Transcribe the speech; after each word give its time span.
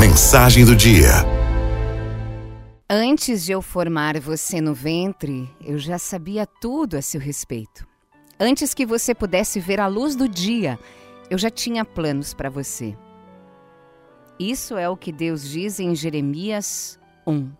Mensagem 0.00 0.64
do 0.64 0.74
dia. 0.74 1.10
Antes 2.88 3.44
de 3.44 3.52
eu 3.52 3.60
formar 3.60 4.18
você 4.18 4.58
no 4.58 4.72
ventre, 4.72 5.46
eu 5.62 5.78
já 5.78 5.98
sabia 5.98 6.46
tudo 6.46 6.96
a 6.96 7.02
seu 7.02 7.20
respeito. 7.20 7.86
Antes 8.40 8.72
que 8.72 8.86
você 8.86 9.14
pudesse 9.14 9.60
ver 9.60 9.78
a 9.78 9.86
luz 9.86 10.16
do 10.16 10.26
dia, 10.26 10.78
eu 11.28 11.36
já 11.36 11.50
tinha 11.50 11.84
planos 11.84 12.32
para 12.32 12.48
você. 12.48 12.96
Isso 14.38 14.78
é 14.78 14.88
o 14.88 14.96
que 14.96 15.12
Deus 15.12 15.46
diz 15.46 15.78
em 15.78 15.94
Jeremias 15.94 16.98
1. 17.26 17.50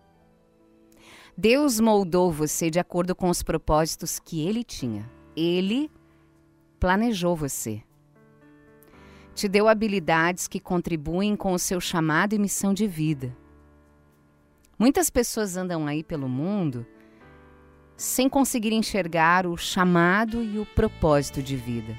Deus 1.37 1.79
moldou 1.79 2.31
você 2.31 2.71
de 2.71 2.79
acordo 2.79 3.13
com 3.13 3.29
os 3.29 3.43
propósitos 3.43 4.17
que 4.17 4.47
ele 4.47 4.63
tinha. 4.63 5.07
Ele 5.37 5.91
planejou 6.79 7.35
você. 7.35 7.83
Te 9.33 9.47
deu 9.47 9.67
habilidades 9.67 10.47
que 10.47 10.59
contribuem 10.59 11.35
com 11.35 11.53
o 11.53 11.59
seu 11.59 11.79
chamado 11.79 12.33
e 12.33 12.39
missão 12.39 12.73
de 12.73 12.85
vida. 12.87 13.35
Muitas 14.77 15.09
pessoas 15.09 15.55
andam 15.55 15.87
aí 15.87 16.03
pelo 16.03 16.27
mundo 16.27 16.85
sem 17.95 18.27
conseguir 18.27 18.73
enxergar 18.73 19.45
o 19.45 19.55
chamado 19.55 20.43
e 20.43 20.57
o 20.57 20.65
propósito 20.65 21.41
de 21.41 21.55
vida. 21.55 21.95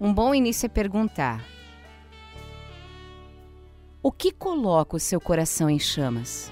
Um 0.00 0.12
bom 0.12 0.34
início 0.34 0.66
é 0.66 0.68
perguntar: 0.68 1.44
O 4.02 4.10
que 4.10 4.32
coloca 4.32 4.96
o 4.96 5.00
seu 5.00 5.20
coração 5.20 5.70
em 5.70 5.78
chamas? 5.78 6.50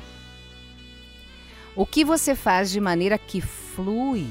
O 1.75 1.85
que 1.85 2.05
você 2.05 2.35
faz 2.35 2.71
de 2.71 2.81
maneira 2.81 3.19
que 3.19 3.41
flui 3.41 4.27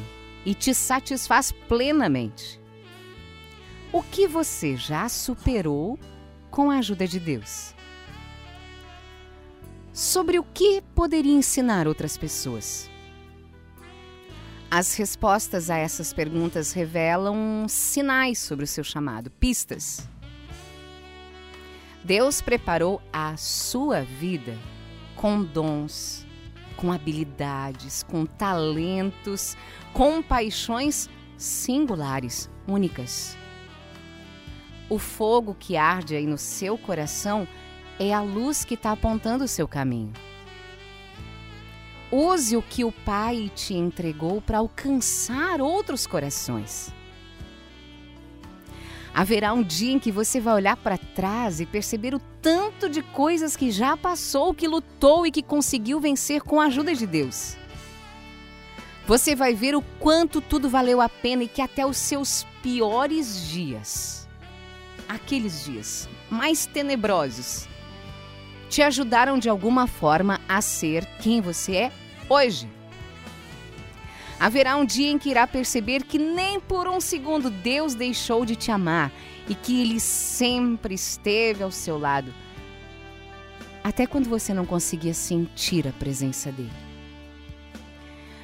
e 0.45 0.53
te 0.53 0.73
satisfaz 0.73 1.51
plenamente? 1.51 2.61
O 3.91 4.03
que 4.03 4.27
você 4.27 4.75
já 4.75 5.07
superou 5.07 5.97
com 6.51 6.69
a 6.69 6.79
ajuda 6.79 7.07
de 7.07 7.21
Deus? 7.21 7.73
Sobre 9.93 10.37
o 10.37 10.43
que 10.43 10.81
poderia 10.93 11.31
ensinar 11.31 11.87
outras 11.87 12.17
pessoas? 12.17 12.89
As 14.69 14.93
respostas 14.95 15.69
a 15.69 15.77
essas 15.77 16.11
perguntas 16.11 16.73
revelam 16.73 17.65
sinais 17.69 18.39
sobre 18.39 18.65
o 18.65 18.67
seu 18.67 18.83
chamado, 18.83 19.31
pistas. 19.31 20.05
Deus 22.03 22.41
preparou 22.41 23.01
a 23.11 23.37
sua 23.37 24.01
vida 24.01 24.57
com 25.15 25.41
dons, 25.41 26.25
com 26.75 26.91
habilidades, 26.91 28.03
com 28.03 28.25
talentos, 28.25 29.55
com 29.93 30.21
paixões 30.21 31.09
singulares, 31.37 32.49
únicas. 32.67 33.37
O 34.89 34.97
fogo 34.97 35.55
que 35.59 35.75
arde 35.75 36.15
aí 36.15 36.25
no 36.25 36.37
seu 36.37 36.77
coração 36.77 37.47
é 37.99 38.13
a 38.13 38.21
luz 38.21 38.63
que 38.63 38.75
está 38.75 38.91
apontando 38.91 39.43
o 39.43 39.47
seu 39.47 39.67
caminho. 39.67 40.13
Use 42.09 42.55
o 42.55 42.61
que 42.61 42.85
o 42.85 42.91
Pai 42.91 43.51
te 43.53 43.73
entregou 43.73 44.41
para 44.41 44.59
alcançar 44.59 45.59
outros 45.59 46.07
corações. 46.07 46.93
Haverá 49.13 49.51
um 49.51 49.63
dia 49.63 49.93
em 49.93 49.99
que 49.99 50.11
você 50.11 50.39
vai 50.39 50.53
olhar 50.53 50.77
para 50.77 50.97
trás 50.97 51.59
e 51.59 51.65
perceber 51.65 52.13
o 52.13 52.19
tanto 52.41 52.87
de 52.87 53.01
coisas 53.01 53.55
que 53.55 53.71
já 53.71 53.97
passou, 53.97 54.53
que 54.53 54.67
lutou 54.67 55.25
e 55.25 55.31
que 55.31 55.41
conseguiu 55.41 55.99
vencer 55.99 56.41
com 56.41 56.61
a 56.61 56.65
ajuda 56.67 56.93
de 56.93 57.05
Deus. 57.05 57.57
Você 59.07 59.35
vai 59.35 59.53
ver 59.53 59.75
o 59.75 59.81
quanto 59.99 60.39
tudo 60.39 60.69
valeu 60.69 61.01
a 61.01 61.09
pena 61.09 61.43
e 61.43 61.47
que 61.47 61.61
até 61.61 61.85
os 61.85 61.97
seus 61.97 62.45
piores 62.61 63.49
dias, 63.49 64.26
aqueles 65.07 65.65
dias 65.65 66.09
mais 66.29 66.65
tenebrosos, 66.65 67.67
te 68.69 68.81
ajudaram 68.81 69.39
de 69.39 69.49
alguma 69.49 69.87
forma 69.87 70.41
a 70.47 70.61
ser 70.61 71.05
quem 71.21 71.41
você 71.41 71.75
é 71.75 71.91
hoje. 72.29 72.69
Haverá 74.39 74.75
um 74.75 74.85
dia 74.85 75.09
em 75.09 75.17
que 75.17 75.29
irá 75.29 75.47
perceber 75.47 76.03
que 76.03 76.19
nem 76.19 76.59
por 76.59 76.87
um 76.87 77.01
segundo 77.01 77.49
Deus 77.49 77.95
deixou 77.95 78.45
de 78.45 78.55
te 78.55 78.69
amar 78.69 79.11
e 79.47 79.55
que 79.55 79.81
Ele 79.81 79.99
sempre 79.99 80.93
esteve 80.93 81.63
ao 81.63 81.71
seu 81.71 81.97
lado, 81.97 82.31
até 83.83 84.05
quando 84.05 84.29
você 84.29 84.53
não 84.53 84.65
conseguia 84.65 85.13
sentir 85.13 85.87
a 85.87 85.91
presença 85.91 86.51
dele. 86.51 86.87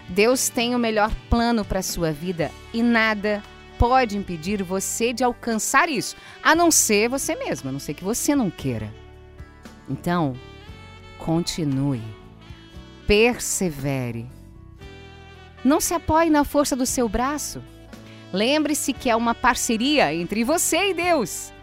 Deus 0.10 0.50
tem 0.50 0.76
o 0.76 0.80
melhor 0.80 1.12
plano 1.30 1.64
para 1.64 1.80
a 1.80 1.84
sua 1.84 2.12
vida 2.12 2.52
e 2.74 2.82
nada 2.82 3.44
pode 3.78 4.18
impedir 4.18 4.64
você 4.64 5.14
de 5.14 5.24
alcançar 5.24 5.90
isso, 5.90 6.16
a 6.42 6.56
não 6.56 6.72
ser 6.72 7.10
você 7.10 7.36
mesmo, 7.36 7.70
a 7.70 7.72
não 7.72 7.80
ser 7.80 7.94
que 7.94 8.04
você 8.04 8.36
não 8.36 8.50
queira. 8.50 8.94
Então, 9.90 10.36
continue, 11.18 12.02
persevere 13.06 14.28
não 15.64 15.80
se 15.80 15.94
apoie 15.94 16.30
na 16.30 16.44
força 16.44 16.76
do 16.76 16.86
seu 16.86 17.08
braço. 17.08 17.64
Lembre-se 18.32 18.92
que 18.92 19.10
é 19.10 19.16
uma 19.16 19.34
parceria 19.34 20.14
entre 20.14 20.44
você 20.44 20.90
e 20.90 20.94
Deus. 20.94 21.54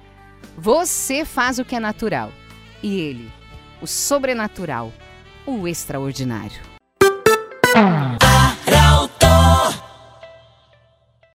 Você 0.57 1.25
faz 1.25 1.59
o 1.59 1.65
que 1.65 1.77
é 1.77 1.81
natural 1.81 2.33
e 2.83 2.99
Ele, 2.99 3.31
o 3.83 3.87
sobrenatural, 3.87 4.93
o 5.47 5.69
extraordinário. 5.69 6.61